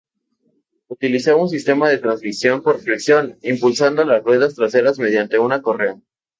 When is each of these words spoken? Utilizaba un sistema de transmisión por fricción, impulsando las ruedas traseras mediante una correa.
Utilizaba 0.87 1.39
un 1.43 1.47
sistema 1.49 1.87
de 1.87 1.99
transmisión 1.99 2.63
por 2.63 2.79
fricción, 2.81 3.37
impulsando 3.43 4.03
las 4.03 4.23
ruedas 4.23 4.55
traseras 4.55 4.97
mediante 4.97 5.37
una 5.37 5.61
correa. 5.61 6.01